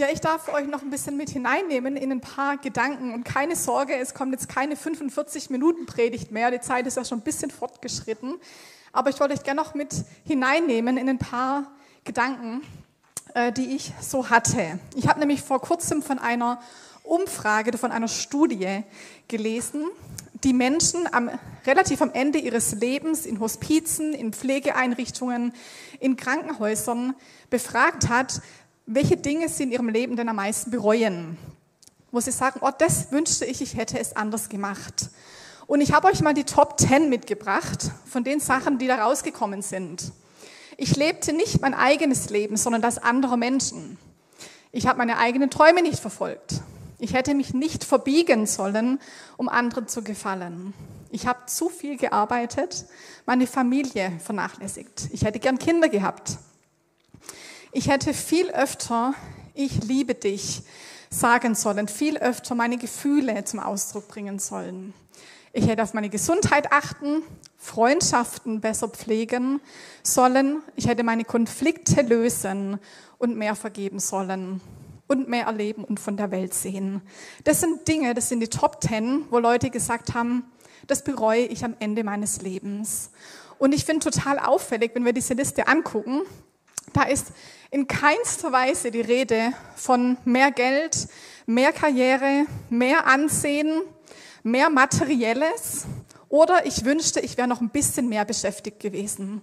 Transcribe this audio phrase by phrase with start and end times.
[0.00, 3.12] Ja, ich darf euch noch ein bisschen mit hineinnehmen in ein paar Gedanken.
[3.12, 6.50] Und keine Sorge, es kommt jetzt keine 45 Minuten Predigt mehr.
[6.50, 8.36] Die Zeit ist ja schon ein bisschen fortgeschritten.
[8.94, 9.94] Aber ich wollte euch gerne noch mit
[10.24, 11.70] hineinnehmen in ein paar
[12.04, 12.62] Gedanken,
[13.34, 14.78] äh, die ich so hatte.
[14.94, 16.62] Ich habe nämlich vor kurzem von einer
[17.02, 18.84] Umfrage, von einer Studie
[19.28, 19.84] gelesen,
[20.44, 21.28] die Menschen am,
[21.66, 25.52] relativ am Ende ihres Lebens in Hospizen, in Pflegeeinrichtungen,
[25.98, 27.14] in Krankenhäusern
[27.50, 28.40] befragt hat,
[28.92, 31.38] welche Dinge sie in ihrem Leben denn am meisten bereuen.
[32.10, 35.10] Wo sie sagen, oh, das wünschte ich, ich hätte es anders gemacht.
[35.68, 39.62] Und ich habe euch mal die Top 10 mitgebracht von den Sachen, die da rausgekommen
[39.62, 40.10] sind.
[40.76, 43.96] Ich lebte nicht mein eigenes Leben, sondern das anderer Menschen.
[44.72, 46.54] Ich habe meine eigenen Träume nicht verfolgt.
[46.98, 48.98] Ich hätte mich nicht verbiegen sollen,
[49.36, 50.74] um anderen zu gefallen.
[51.12, 52.86] Ich habe zu viel gearbeitet,
[53.24, 55.08] meine Familie vernachlässigt.
[55.12, 56.38] Ich hätte gern Kinder gehabt.
[57.72, 59.14] Ich hätte viel öfter,
[59.54, 60.62] ich liebe dich,
[61.08, 64.92] sagen sollen, viel öfter meine Gefühle zum Ausdruck bringen sollen.
[65.52, 67.22] Ich hätte auf meine Gesundheit achten,
[67.56, 69.60] Freundschaften besser pflegen
[70.02, 70.62] sollen.
[70.74, 72.80] Ich hätte meine Konflikte lösen
[73.18, 74.60] und mehr vergeben sollen
[75.06, 77.02] und mehr erleben und von der Welt sehen.
[77.44, 80.44] Das sind Dinge, das sind die Top Ten, wo Leute gesagt haben,
[80.88, 83.10] das bereue ich am Ende meines Lebens.
[83.58, 86.22] Und ich finde total auffällig, wenn wir diese Liste angucken,
[86.92, 87.28] da ist
[87.70, 91.08] in keinster Weise die Rede von mehr Geld,
[91.46, 93.82] mehr Karriere, mehr Ansehen,
[94.42, 95.86] mehr Materielles
[96.28, 99.42] oder ich wünschte, ich wäre noch ein bisschen mehr beschäftigt gewesen.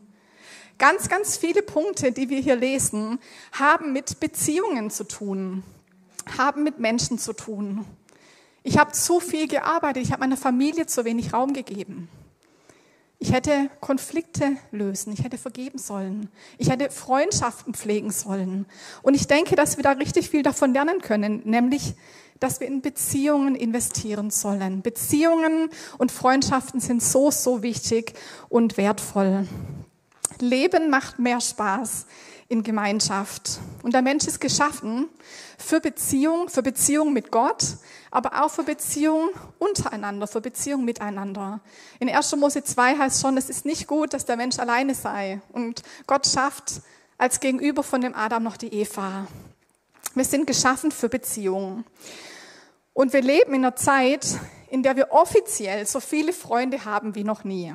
[0.78, 3.20] Ganz, ganz viele Punkte, die wir hier lesen,
[3.52, 5.64] haben mit Beziehungen zu tun,
[6.38, 7.86] haben mit Menschen zu tun.
[8.64, 12.10] Ich habe zu viel gearbeitet, ich habe meiner Familie zu wenig Raum gegeben.
[13.20, 16.30] Ich hätte Konflikte lösen, ich hätte vergeben sollen,
[16.60, 18.68] ich hätte Freundschaften pflegen sollen.
[19.02, 21.96] Und ich denke, dass wir da richtig viel davon lernen können, nämlich,
[22.40, 24.84] dass wir in Beziehungen investieren sollen.
[24.84, 28.14] Beziehungen und Freundschaften sind so, so wichtig
[28.50, 29.48] und wertvoll.
[30.40, 32.06] Leben macht mehr Spaß
[32.50, 33.60] in Gemeinschaft.
[33.84, 35.10] Und der Mensch ist geschaffen
[35.58, 37.64] für Beziehung, für Beziehung mit Gott,
[38.10, 41.60] aber auch für Beziehung untereinander, für Beziehung miteinander.
[42.00, 42.36] In 1.
[42.38, 45.42] Mose 2 heißt schon, es ist nicht gut, dass der Mensch alleine sei.
[45.52, 46.82] Und Gott schafft
[47.18, 49.28] als Gegenüber von dem Adam noch die Eva.
[50.16, 51.84] Wir sind geschaffen für Beziehung.
[52.94, 54.26] Und wir leben in einer Zeit,
[54.70, 57.74] in der wir offiziell so viele Freunde haben wie noch nie.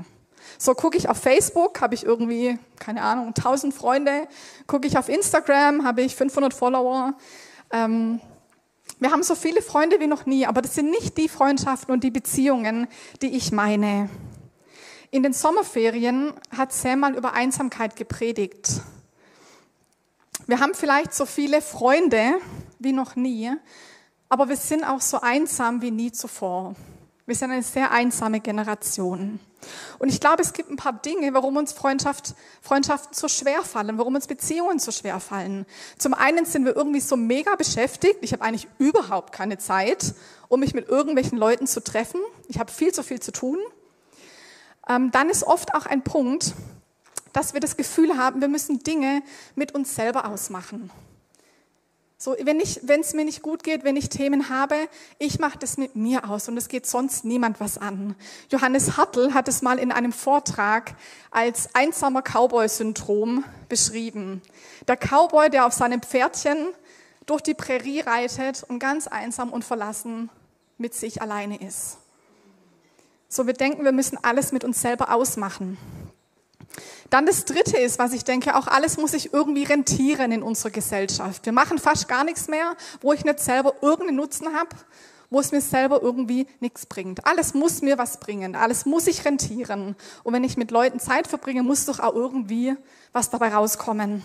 [0.58, 4.28] So gucke ich auf Facebook, habe ich irgendwie, keine Ahnung, 1000 Freunde.
[4.66, 7.14] Gucke ich auf Instagram, habe ich 500 Follower.
[7.70, 8.20] Ähm,
[8.98, 12.04] wir haben so viele Freunde wie noch nie, aber das sind nicht die Freundschaften und
[12.04, 12.86] die Beziehungen,
[13.20, 14.08] die ich meine.
[15.10, 18.80] In den Sommerferien hat Sam mal über Einsamkeit gepredigt.
[20.46, 22.34] Wir haben vielleicht so viele Freunde
[22.78, 23.52] wie noch nie,
[24.28, 26.74] aber wir sind auch so einsam wie nie zuvor.
[27.26, 29.38] Wir sind eine sehr einsame Generation.
[29.98, 33.98] Und ich glaube, es gibt ein paar Dinge, warum uns Freundschaft, Freundschaften so schwer fallen,
[33.98, 35.66] warum uns Beziehungen so schwer fallen.
[35.98, 38.18] Zum einen sind wir irgendwie so mega beschäftigt.
[38.22, 40.14] Ich habe eigentlich überhaupt keine Zeit,
[40.48, 42.20] um mich mit irgendwelchen Leuten zu treffen.
[42.48, 43.58] Ich habe viel zu viel zu tun.
[44.88, 46.54] Ähm, dann ist oft auch ein Punkt,
[47.32, 49.22] dass wir das Gefühl haben, wir müssen Dinge
[49.54, 50.90] mit uns selber ausmachen.
[52.22, 54.76] So, wenn ich, es mir nicht gut geht, wenn ich Themen habe,
[55.18, 58.14] ich mache das mit mir aus und es geht sonst niemand was an.
[58.48, 60.94] Johannes Hartl hat es mal in einem Vortrag
[61.32, 64.40] als einsamer Cowboy-Syndrom beschrieben.
[64.86, 66.68] Der Cowboy, der auf seinem Pferdchen
[67.26, 70.30] durch die Prärie reitet und ganz einsam und verlassen
[70.78, 71.96] mit sich alleine ist.
[73.28, 75.76] So, wir denken, wir müssen alles mit uns selber ausmachen.
[77.10, 80.70] Dann das Dritte ist, was ich denke, auch alles muss sich irgendwie rentieren in unserer
[80.70, 81.44] Gesellschaft.
[81.44, 84.70] Wir machen fast gar nichts mehr, wo ich nicht selber irgendeinen Nutzen habe,
[85.30, 87.26] wo es mir selber irgendwie nichts bringt.
[87.26, 89.96] Alles muss mir was bringen, alles muss sich rentieren.
[90.24, 92.74] Und wenn ich mit Leuten Zeit verbringe, muss doch auch irgendwie
[93.12, 94.22] was dabei rauskommen.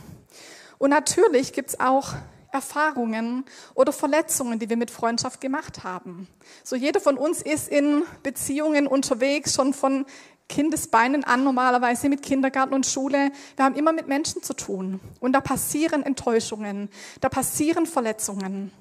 [0.77, 2.13] Und natürlich gibt's auch
[2.51, 6.27] Erfahrungen oder Verletzungen, die wir mit Freundschaft gemacht haben.
[6.63, 10.05] So jeder von uns ist in Beziehungen unterwegs, schon von
[10.49, 13.31] Kindesbeinen an, normalerweise mit Kindergarten und Schule.
[13.55, 14.99] Wir haben immer mit Menschen zu tun.
[15.19, 16.89] Und da passieren Enttäuschungen,
[17.21, 18.71] da passieren Verletzungen.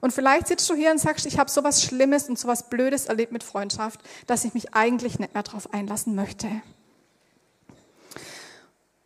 [0.00, 3.32] Und vielleicht sitzt du hier und sagst, ich habe sowas Schlimmes und sowas Blödes erlebt
[3.32, 6.48] mit Freundschaft, dass ich mich eigentlich nicht mehr darauf einlassen möchte.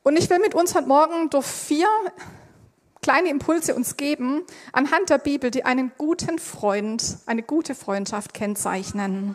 [0.04, 1.88] Und ich will mit uns heute Morgen durch vier
[3.02, 4.42] kleine Impulse uns geben,
[4.72, 9.34] anhand der Bibel, die einen guten Freund, eine gute Freundschaft kennzeichnen.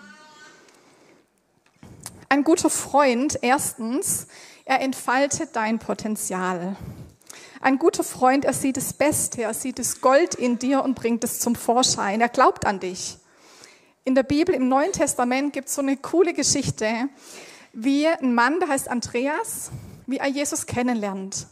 [2.31, 4.27] Ein guter Freund, erstens,
[4.63, 6.75] er entfaltet dein Potenzial.
[7.59, 11.23] Ein guter Freund, er sieht das Beste, er sieht das Gold in dir und bringt
[11.23, 12.21] es zum Vorschein.
[12.21, 13.17] Er glaubt an dich.
[14.03, 17.09] In der Bibel, im Neuen Testament, gibt es so eine coole Geschichte,
[17.73, 19.71] wie ein Mann, der heißt Andreas,
[20.05, 21.47] wie er Jesus kennenlernt.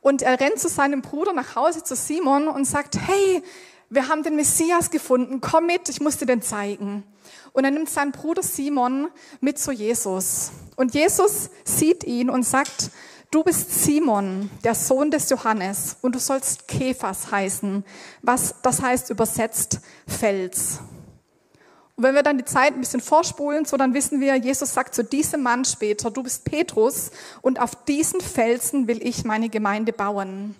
[0.00, 3.42] Und er rennt zu seinem Bruder nach Hause, zu Simon, und sagt, hey,
[3.94, 7.04] wir haben den Messias gefunden, komm mit, ich muss dir den zeigen.
[7.52, 9.08] Und er nimmt seinen Bruder Simon
[9.40, 10.50] mit zu Jesus.
[10.76, 12.90] Und Jesus sieht ihn und sagt,
[13.30, 17.84] du bist Simon, der Sohn des Johannes, und du sollst Kephas heißen,
[18.22, 20.80] was das heißt übersetzt Fels.
[21.96, 24.94] Und wenn wir dann die Zeit ein bisschen vorspulen, so dann wissen wir, Jesus sagt
[24.94, 29.92] zu diesem Mann später, du bist Petrus und auf diesen Felsen will ich meine Gemeinde
[29.92, 30.56] bauen.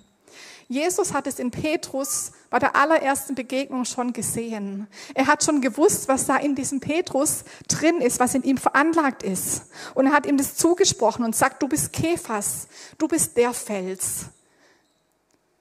[0.69, 4.87] Jesus hat es in Petrus bei der allerersten Begegnung schon gesehen.
[5.15, 9.23] Er hat schon gewusst, was da in diesem Petrus drin ist, was in ihm veranlagt
[9.23, 9.65] ist.
[9.95, 14.27] Und er hat ihm das zugesprochen und sagt, du bist Kephas, du bist der Fels.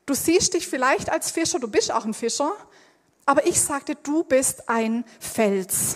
[0.06, 2.52] Du siehst dich vielleicht als Fischer, du bist auch ein Fischer,
[3.26, 5.96] aber ich sagte, du bist ein Fels.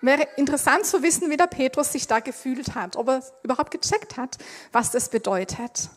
[0.00, 4.16] Wäre interessant zu wissen, wie der Petrus sich da gefühlt hat, ob er überhaupt gecheckt
[4.16, 4.36] hat,
[4.72, 5.90] was das bedeutet.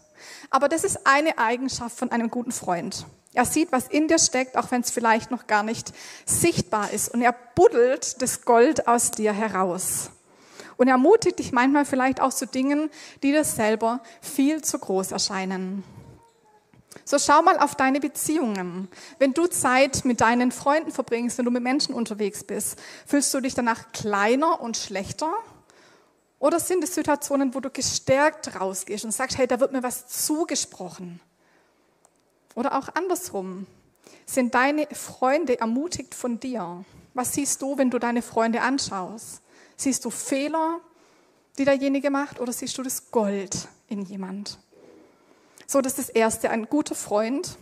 [0.49, 3.05] Aber das ist eine Eigenschaft von einem guten Freund.
[3.33, 5.91] Er sieht, was in dir steckt, auch wenn es vielleicht noch gar nicht
[6.25, 7.09] sichtbar ist.
[7.09, 10.09] Und er buddelt das Gold aus dir heraus.
[10.77, 12.89] Und er ermutigt dich manchmal vielleicht auch zu Dingen,
[13.23, 15.83] die dir selber viel zu groß erscheinen.
[17.03, 18.87] So schau mal auf deine Beziehungen.
[19.19, 23.41] Wenn du Zeit mit deinen Freunden verbringst, wenn du mit Menschen unterwegs bist, fühlst du
[23.41, 25.33] dich danach kleiner und schlechter?
[26.39, 30.07] Oder sind es Situationen, wo du gestärkt rausgehst und sagst, hey, da wird mir was
[30.07, 31.19] zugesprochen?
[32.55, 33.67] Oder auch andersrum.
[34.25, 36.83] Sind deine Freunde ermutigt von dir?
[37.13, 39.41] Was siehst du, wenn du deine Freunde anschaust?
[39.77, 40.79] Siehst du Fehler,
[41.57, 44.59] die derjenige macht, oder siehst du das Gold in jemand?
[45.67, 46.49] So, das ist das Erste.
[46.49, 47.57] Ein guter Freund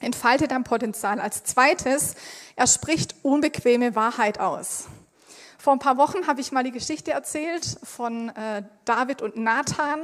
[0.00, 1.20] entfaltet ein Potenzial.
[1.20, 2.14] Als zweites,
[2.56, 4.84] er spricht unbequeme Wahrheit aus.
[5.64, 9.98] Vor ein paar Wochen habe ich mal die Geschichte erzählt von äh, David und Nathan.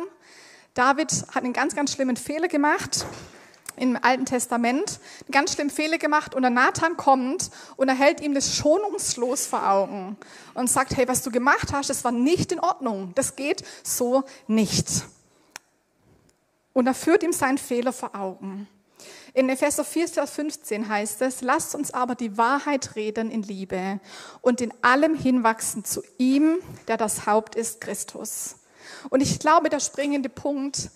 [0.73, 3.05] David hat einen ganz, ganz schlimmen Fehler gemacht
[3.77, 8.23] im Alten Testament, einen ganz schlimmen Fehler gemacht und der Nathan kommt und er hält
[8.23, 10.17] ihm das schonungslos vor Augen
[10.55, 14.25] und sagt, hey, was du gemacht hast, das war nicht in Ordnung, das geht so
[14.47, 14.89] nicht.
[16.73, 18.67] Und er führt ihm seinen Fehler vor Augen.
[19.33, 24.01] In Epheser 4, Vers 15 heißt es, lasst uns aber die Wahrheit reden in Liebe
[24.41, 28.57] und in allem hinwachsen zu ihm, der das Haupt ist, Christus.
[29.09, 30.91] Und ich glaube, der springende Punkt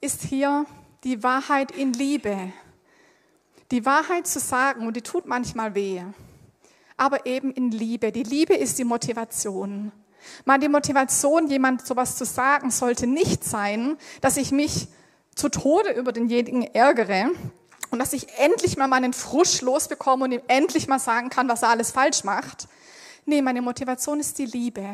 [0.00, 0.66] ist hier
[1.04, 2.52] die Wahrheit in Liebe.
[3.72, 6.02] Die Wahrheit zu sagen, und die tut manchmal weh,
[6.96, 8.12] aber eben in Liebe.
[8.12, 9.90] Die Liebe ist die Motivation.
[10.60, 14.88] Die Motivation, jemand sowas zu sagen, sollte nicht sein, dass ich mich
[15.34, 17.30] zu Tode über denjenigen ärgere
[17.90, 21.62] und dass ich endlich mal meinen Frusch losbekomme und ihm endlich mal sagen kann, was
[21.62, 22.68] er alles falsch macht.
[23.26, 24.86] Nee, meine Motivation ist die Liebe,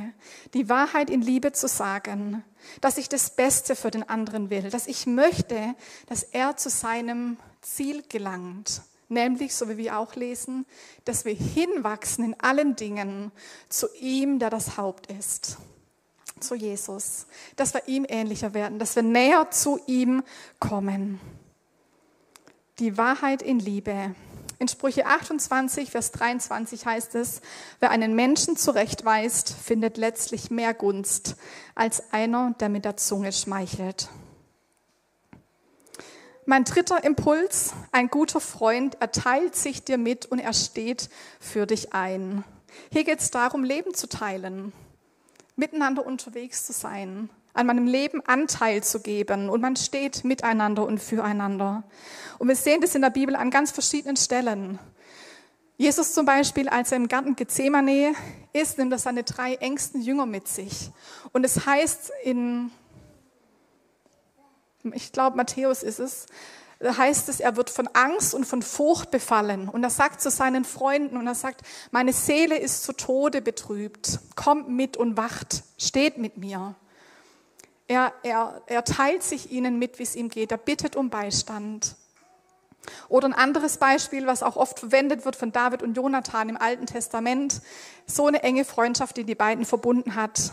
[0.53, 2.45] die Wahrheit in Liebe zu sagen,
[2.81, 5.75] dass ich das Beste für den anderen will, dass ich möchte,
[6.07, 8.83] dass er zu seinem Ziel gelangt.
[9.09, 10.67] Nämlich, so wie wir auch lesen,
[11.05, 13.31] dass wir hinwachsen in allen Dingen
[13.69, 15.59] zu ihm, der das Haupt ist
[16.41, 17.27] zu Jesus,
[17.57, 20.23] dass wir ihm ähnlicher werden, dass wir näher zu ihm
[20.59, 21.21] kommen.
[22.78, 24.14] Die Wahrheit in Liebe.
[24.59, 27.40] In Sprüche 28, Vers 23 heißt es,
[27.80, 31.37] wer einen Menschen zurechtweist, findet letztlich mehr Gunst
[31.75, 34.11] als einer, der mit der Zunge schmeichelt.
[36.45, 41.09] Mein dritter Impuls, ein guter Freund, er teilt sich dir mit und er steht
[41.40, 42.45] für dich ein.
[42.92, 44.75] Hier geht es darum, Leben zu teilen
[45.56, 50.99] miteinander unterwegs zu sein, an meinem Leben Anteil zu geben und man steht miteinander und
[50.99, 51.85] füreinander.
[52.39, 54.79] Und wir sehen das in der Bibel an ganz verschiedenen Stellen.
[55.79, 58.15] Jesus zum Beispiel, als er im Garten Gethsemane
[58.53, 60.91] ist, nimmt er seine drei engsten Jünger mit sich.
[61.33, 62.71] Und es heißt in,
[64.93, 66.27] ich glaube Matthäus ist es,
[66.79, 69.69] da heißt es, er wird von Angst und von Furcht befallen.
[69.69, 74.19] Und er sagt zu seinen Freunden, und er sagt, meine Seele ist zu Tode betrübt.
[74.35, 76.75] Kommt mit und wacht, steht mit mir.
[77.88, 80.50] Er, er, er teilt sich ihnen mit, wie es ihm geht.
[80.50, 81.97] Er bittet um Beistand.
[83.09, 86.87] Oder ein anderes Beispiel, was auch oft verwendet wird von David und Jonathan im Alten
[86.87, 87.61] Testament.
[88.07, 90.52] So eine enge Freundschaft, die die beiden verbunden hat.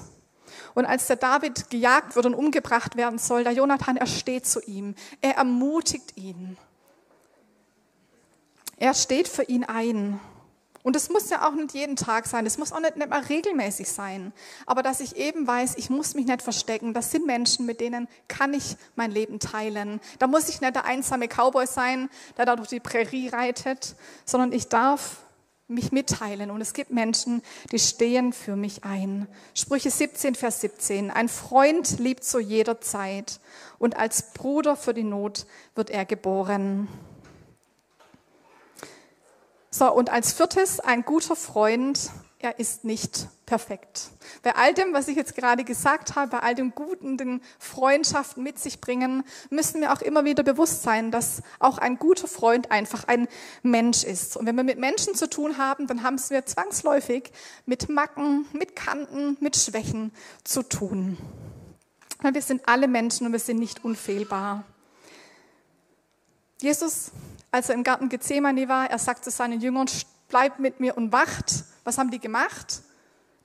[0.75, 4.61] Und als der David gejagt wird und umgebracht werden soll, der Jonathan, er steht zu
[4.61, 4.95] ihm.
[5.21, 6.57] Er ermutigt ihn.
[8.77, 10.19] Er steht für ihn ein.
[10.83, 13.21] Und es muss ja auch nicht jeden Tag sein, es muss auch nicht, nicht mal
[13.21, 14.33] regelmäßig sein.
[14.65, 16.93] Aber dass ich eben weiß, ich muss mich nicht verstecken.
[16.93, 20.01] Das sind Menschen, mit denen kann ich mein Leben teilen.
[20.19, 24.51] Da muss ich nicht der einsame Cowboy sein, der da durch die Prärie reitet, sondern
[24.51, 25.23] ich darf
[25.67, 26.51] mich mitteilen.
[26.51, 29.27] Und es gibt Menschen, die stehen für mich ein.
[29.53, 31.11] Sprüche 17, Vers 17.
[31.11, 33.39] Ein Freund liebt zu jeder Zeit
[33.79, 36.89] und als Bruder für die Not wird er geboren.
[39.73, 44.11] So, und als viertes, ein guter Freund, er ist nicht perfekt.
[44.43, 48.43] Bei all dem, was ich jetzt gerade gesagt habe, bei all dem Guten, den Freundschaften
[48.43, 52.69] mit sich bringen, müssen wir auch immer wieder bewusst sein, dass auch ein guter Freund
[52.69, 53.27] einfach ein
[53.63, 54.37] Mensch ist.
[54.37, 57.31] Und wenn wir mit Menschen zu tun haben, dann haben wir zwangsläufig
[57.65, 60.11] mit Macken, mit Kanten, mit Schwächen
[60.43, 61.17] zu tun.
[62.21, 64.65] Wir sind alle Menschen und wir sind nicht unfehlbar.
[66.61, 67.11] Jesus
[67.53, 69.87] als er im Garten Gethsemane war, er sagt zu seinen Jüngern,
[70.27, 71.65] bleibt mit mir und wacht.
[71.83, 72.81] Was haben die gemacht?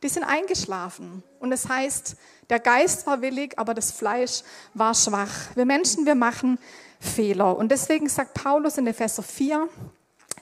[0.02, 1.22] Die sind eingeschlafen.
[1.40, 2.16] Und es das heißt,
[2.48, 5.54] der Geist war willig, aber das Fleisch war schwach.
[5.54, 6.58] Wir Menschen, wir machen
[6.98, 7.54] Fehler.
[7.54, 9.68] Und deswegen sagt Paulus in Epheser 4,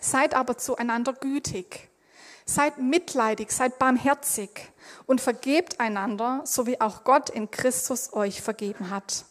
[0.01, 1.89] seid aber zueinander gütig.
[2.45, 4.69] Seid mitleidig, seid barmherzig
[5.07, 9.25] und vergebt einander, so wie auch Gott in Christus euch vergeben hat.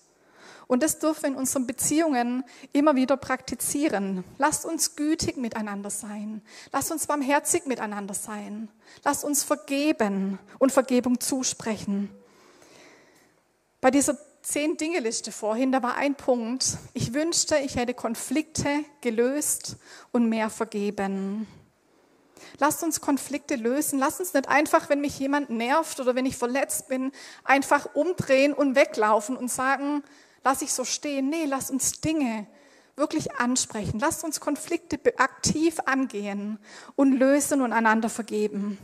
[0.68, 2.44] Und das dürfen wir in unseren Beziehungen
[2.74, 4.24] immer wieder praktizieren.
[4.38, 6.42] Lasst uns gütig miteinander sein.
[6.72, 8.70] Lasst uns barmherzig miteinander sein.
[9.04, 12.10] Lasst uns vergeben und Vergebung zusprechen.
[13.82, 16.78] Bei dieser zehn Dinge Liste vorhin, da war ein Punkt.
[16.94, 19.78] Ich wünschte, ich hätte Konflikte gelöst
[20.12, 21.48] und mehr vergeben.
[22.60, 24.00] Lasst uns Konflikte lösen.
[24.00, 27.12] Lasst uns nicht einfach, wenn mich jemand nervt oder wenn ich verletzt bin,
[27.44, 30.04] einfach umdrehen und weglaufen und sagen,
[30.46, 31.28] lass ich so stehen.
[31.30, 32.48] Nee, lass uns Dinge
[32.96, 34.00] wirklich ansprechen.
[34.00, 36.60] Lass uns Konflikte aktiv angehen
[36.96, 38.78] und lösen und einander vergeben.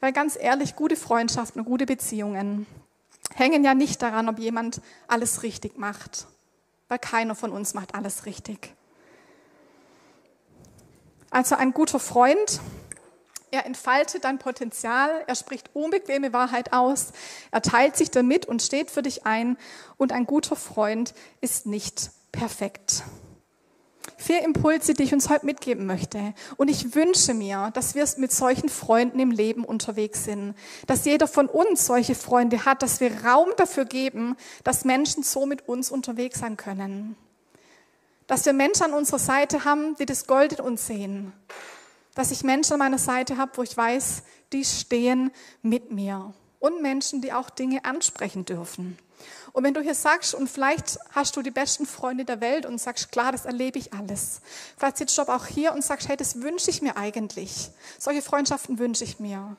[0.00, 2.66] Weil ganz ehrlich, gute Freundschaften und gute Beziehungen
[3.34, 6.26] hängen ja nicht daran, ob jemand alles richtig macht.
[6.88, 8.74] Weil keiner von uns macht alles richtig.
[11.30, 12.60] Also ein guter Freund
[13.52, 17.12] er entfaltet dein Potenzial, er spricht unbequeme Wahrheit aus,
[17.50, 19.58] er teilt sich damit und steht für dich ein.
[19.98, 23.04] Und ein guter Freund ist nicht perfekt.
[24.16, 26.32] Vier Impulse, die ich uns heute mitgeben möchte.
[26.56, 30.54] Und ich wünsche mir, dass wir mit solchen Freunden im Leben unterwegs sind.
[30.86, 35.44] Dass jeder von uns solche Freunde hat, dass wir Raum dafür geben, dass Menschen so
[35.44, 37.16] mit uns unterwegs sein können.
[38.26, 41.32] Dass wir Menschen an unserer Seite haben, die das Gold in uns sehen
[42.14, 45.30] dass ich Menschen an meiner Seite habe, wo ich weiß, die stehen
[45.62, 46.34] mit mir.
[46.58, 48.96] Und Menschen, die auch Dinge ansprechen dürfen.
[49.52, 52.78] Und wenn du hier sagst, und vielleicht hast du die besten Freunde der Welt und
[52.80, 54.40] sagst, klar, das erlebe ich alles.
[54.76, 57.70] Vielleicht sitzt du aber auch hier und sagst, hey, das wünsche ich mir eigentlich.
[57.98, 59.56] Solche Freundschaften wünsche ich mir.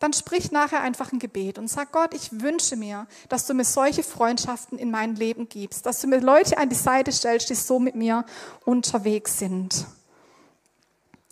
[0.00, 3.64] Dann sprich nachher einfach ein Gebet und sag Gott, ich wünsche mir, dass du mir
[3.64, 7.54] solche Freundschaften in mein Leben gibst, dass du mir Leute an die Seite stellst, die
[7.54, 8.24] so mit mir
[8.64, 9.86] unterwegs sind.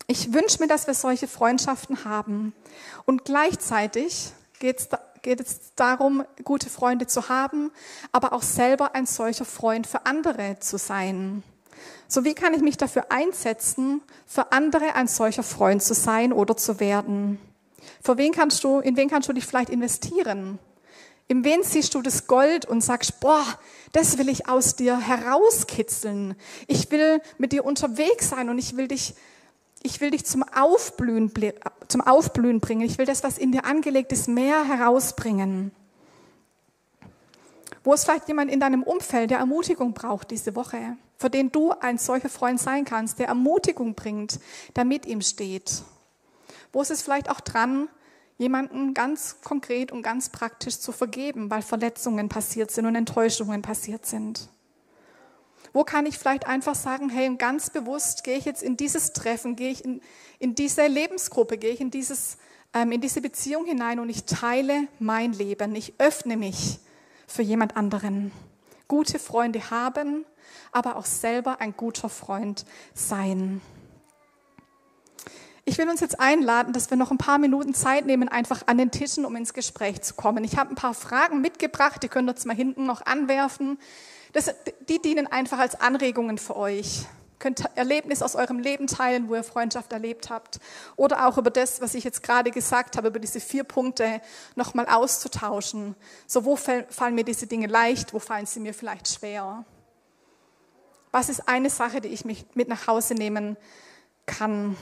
[0.07, 2.53] Ich wünsche mir, dass wir solche Freundschaften haben.
[3.05, 4.79] Und gleichzeitig geht
[5.39, 7.71] es darum, gute Freunde zu haben,
[8.11, 11.43] aber auch selber ein solcher Freund für andere zu sein.
[12.07, 16.55] So wie kann ich mich dafür einsetzen, für andere ein solcher Freund zu sein oder
[16.55, 17.39] zu werden?
[18.01, 20.59] Für wen kannst du, in wen kannst du dich vielleicht investieren?
[21.27, 23.45] In wen siehst du das Gold und sagst, boah,
[23.93, 26.35] das will ich aus dir herauskitzeln.
[26.67, 29.15] Ich will mit dir unterwegs sein und ich will dich
[29.83, 31.31] ich will dich zum Aufblühen,
[31.89, 32.81] zum Aufblühen bringen.
[32.81, 35.71] Ich will das, was in dir angelegt ist, mehr herausbringen.
[37.83, 41.71] Wo ist vielleicht jemand in deinem Umfeld, der Ermutigung braucht diese Woche, für den du
[41.71, 44.39] ein solcher Freund sein kannst, der Ermutigung bringt,
[44.77, 45.83] der mit ihm steht?
[46.71, 47.89] Wo ist es vielleicht auch dran,
[48.37, 54.05] jemanden ganz konkret und ganz praktisch zu vergeben, weil Verletzungen passiert sind und Enttäuschungen passiert
[54.05, 54.47] sind?
[55.73, 59.55] Wo kann ich vielleicht einfach sagen, hey, ganz bewusst gehe ich jetzt in dieses Treffen,
[59.55, 60.01] gehe ich in,
[60.37, 62.37] in diese Lebensgruppe, gehe ich in, dieses,
[62.73, 65.75] ähm, in diese Beziehung hinein und ich teile mein Leben.
[65.75, 66.79] Ich öffne mich
[67.27, 68.31] für jemand anderen.
[68.87, 70.25] Gute Freunde haben,
[70.71, 73.59] aber auch selber ein guter Freund sein.
[75.65, 78.77] Ich will uns jetzt einladen, dass wir noch ein paar Minuten Zeit nehmen, einfach an
[78.77, 80.43] den Tischen, um ins Gespräch zu kommen.
[80.43, 83.79] Ich habe ein paar Fragen mitgebracht, die könnt ihr jetzt mal hinten noch anwerfen.
[84.33, 84.53] Das,
[84.89, 87.01] die dienen einfach als Anregungen für euch.
[87.01, 90.59] Ihr könnt Erlebnis aus eurem Leben teilen, wo ihr Freundschaft erlebt habt.
[90.95, 94.21] Oder auch über das, was ich jetzt gerade gesagt habe, über diese vier Punkte
[94.55, 95.95] nochmal auszutauschen.
[96.25, 99.65] So, wo fallen mir diese Dinge leicht, wo fallen sie mir vielleicht schwer?
[101.11, 103.55] Was ist eine Sache, die ich mich mit nach Hause nehmen
[104.25, 104.75] kann?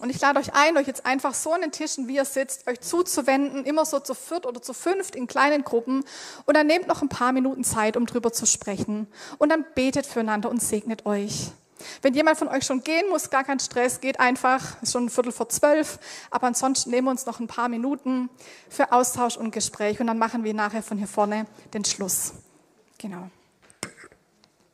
[0.00, 2.66] Und ich lade euch ein, euch jetzt einfach so an den Tischen, wie ihr sitzt,
[2.68, 6.04] euch zuzuwenden, immer so zu viert oder zu fünft in kleinen Gruppen.
[6.44, 9.06] Und dann nehmt noch ein paar Minuten Zeit, um drüber zu sprechen.
[9.38, 11.50] Und dann betet füreinander und segnet euch.
[12.02, 15.10] Wenn jemand von euch schon gehen muss, gar kein Stress, geht einfach, ist schon ein
[15.10, 15.98] Viertel vor zwölf.
[16.30, 18.30] Aber ansonsten nehmen wir uns noch ein paar Minuten
[18.68, 22.32] für Austausch und Gespräch und dann machen wir nachher von hier vorne den Schluss.
[22.98, 23.30] Genau.